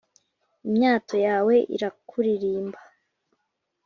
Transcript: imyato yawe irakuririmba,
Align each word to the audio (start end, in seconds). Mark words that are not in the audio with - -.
imyato 0.67 1.15
yawe 1.27 1.55
irakuririmba, 1.75 2.79